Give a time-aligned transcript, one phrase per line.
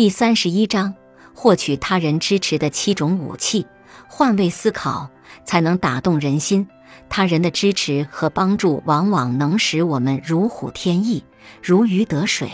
[0.00, 0.94] 第三十一章，
[1.34, 3.66] 获取他人支持的七种武器。
[4.08, 5.10] 换位思考
[5.44, 6.66] 才能打动人心。
[7.10, 11.22] 他人的支持和帮助往往能使我们如虎添翼、
[11.62, 12.50] 如鱼得水。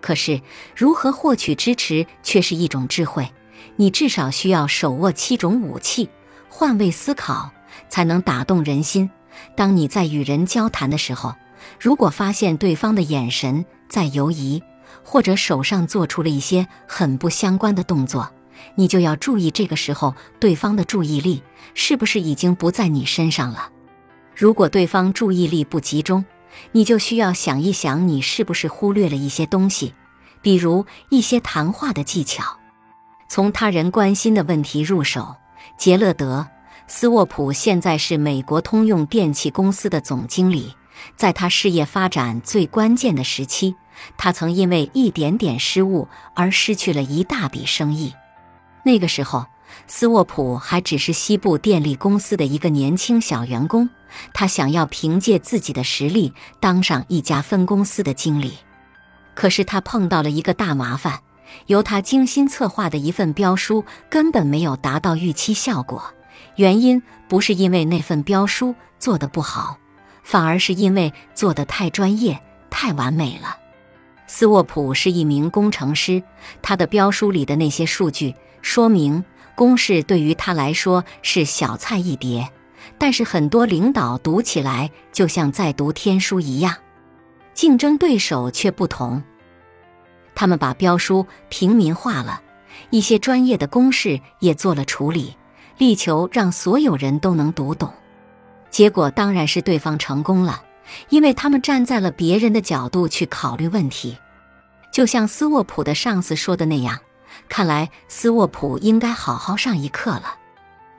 [0.00, 0.40] 可是，
[0.74, 3.30] 如何获取支持却是一种智慧。
[3.76, 6.08] 你至少需要手握七种武器，
[6.48, 7.52] 换位思考
[7.88, 9.08] 才能打动人心。
[9.54, 11.36] 当你在与人交谈的时候，
[11.78, 14.60] 如果发现对方的眼神在游移，
[15.02, 18.30] 或者手上做出了一些很不相关的动作，
[18.74, 21.42] 你就要注意，这个时候对方的注意力
[21.74, 23.70] 是不是已经不在你身上了。
[24.34, 26.24] 如果对方注意力不集中，
[26.72, 29.94] 你就需要想一想，你是不是忽略了一些东西，
[30.40, 32.58] 比如一些谈话的技巧。
[33.28, 35.36] 从他人关心的问题入手。
[35.78, 36.46] 杰勒德·
[36.86, 40.74] 斯沃普现在是美国通用电气公司的总经理，
[41.16, 43.74] 在他事业发展最关键的时期。
[44.16, 48.14] 他曾因为一点点失误而失去了一大笔生意。
[48.84, 49.46] 那个时候，
[49.86, 53.88] 斯沃普还只是西部电力公司的一个年轻小员工。
[54.32, 58.58] 他想要凭借自己的实力当上一家分公司的经理，
[59.34, 61.20] 可是他碰到了一个大麻烦：
[61.66, 66.14] 由他精心策划的一份标书根本没有达到预期效果。
[66.54, 69.78] 原因不是因为那份标书做得不好，
[70.22, 73.56] 反而是因为做得太专业、太完美了。
[74.36, 76.20] 斯沃普是一名工程师，
[76.60, 82.50] 他的标书里的那些数据、说明、公式对于他来说是小菜一碟，
[82.98, 86.74] 但是很多领导读起来就像在读天书一样。
[87.54, 89.22] 竞争对手却不同，
[90.34, 92.42] 他们把标书平民化了，
[92.90, 95.36] 一些专业的公式也做了处理，
[95.78, 97.88] 力求让所有人都能读懂。
[98.68, 100.64] 结果当然是对方成功了。
[101.08, 104.18] 因为他们站在了别人的角度去考虑问题，
[104.94, 107.00] 就像斯沃普的上司说的那样，
[107.48, 110.36] 看来斯沃普应该好好上一课了。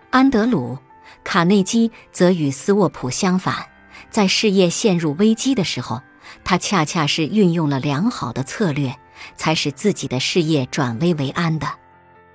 [0.10, 0.74] 安德鲁·
[1.24, 3.68] 卡内基则与斯沃普相反，
[4.10, 6.02] 在事业陷入危机的时候，
[6.44, 8.94] 他恰恰是运用了良好的策略，
[9.38, 11.66] 才使自己的事业转危为安的。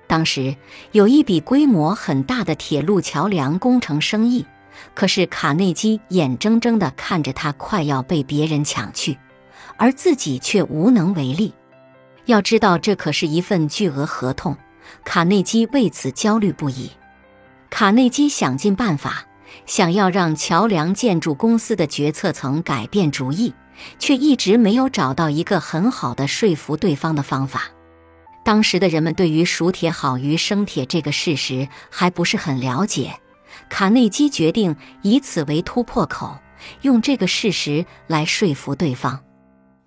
[0.07, 0.55] 当时
[0.93, 4.47] 有一笔规模很大的铁路桥梁工程生意。
[4.95, 9.19] 可是卡内基眼睁睁地看着他快要被别人抢去，
[9.81, 11.51] 而自己却无能为力。
[12.25, 14.55] 要知道，这可是一份巨额合同，
[15.03, 16.91] 卡内基为此焦虑不已。
[17.71, 19.25] 卡内基想尽办法，
[19.65, 23.55] 想要让桥梁建筑公司的决策层改变主意，
[23.97, 27.63] 却一直没有找到一个很好的说服对方的方法。
[28.45, 33.15] 当时的人们对于熟铁好于生铁这个事实还不是很了解。
[33.67, 36.37] 卡内基决定以此为突破口，
[36.83, 39.19] 用这个事实来说服对方。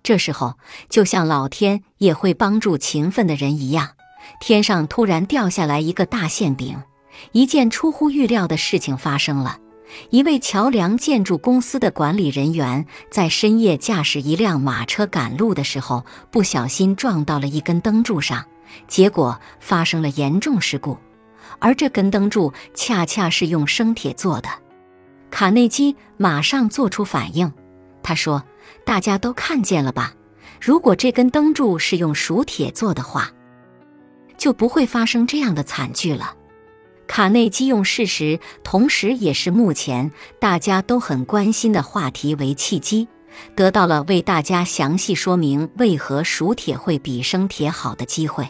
[0.05, 0.53] 这时候，
[0.87, 3.93] 就像老天也会帮助勤奋的人一样，
[4.39, 6.83] 天上突然掉下来一个大馅饼。
[7.31, 9.57] 一件出乎预料的事情发生了：
[10.11, 18.45] 一位桥梁建筑公司的管理人员在深夜驾驶一辆马车赶路的时候，不小心撞到了一根灯柱上，
[18.87, 20.99] 结果发生了严重事故。
[21.57, 24.49] 而这根灯柱恰恰是用生铁做的，
[25.31, 27.51] 卡内基马上做出反应。
[28.03, 28.43] 他说
[28.83, 30.13] ：“大家都看见了吧？
[30.61, 33.31] 如果这根灯柱是用熟铁做的话，
[34.37, 36.35] 就不会发生这样的惨剧了。”
[37.07, 43.07] 卡内基用事实，同时也是目前大家都很关心的话题为契机，
[43.55, 48.47] 得到了为大家详细说明为何熟铁会比生铁好的机会。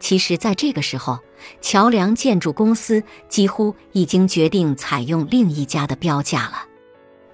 [0.00, 1.20] 其实，在这个时候，
[1.60, 6.64] 桥梁建筑公司几乎已经决定采用另一家的标价了。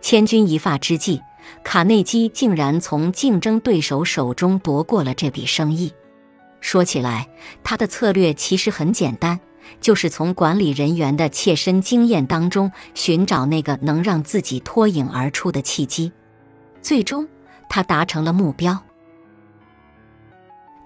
[0.02, 1.20] 千钧一发之际，
[1.64, 5.92] 卡内基竟然从竞争对手手中夺过了这笔生意。
[6.60, 7.28] 说起来，
[7.64, 9.40] 他的策略其实很简单，
[9.80, 16.12] 就是从管理人员的切身经验当中寻找那个能让自己脱颖而出的契机。
[16.80, 17.28] 最终，
[17.68, 18.78] 他达成了目标。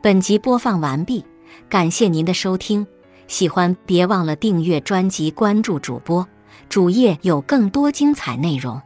[0.03, 1.25] 本集播放完毕。
[1.69, 2.87] 感谢您的收听，
[3.29, 6.27] 喜欢别忘了订阅专辑、关注主播，
[6.69, 8.81] 主页有更多精彩内容。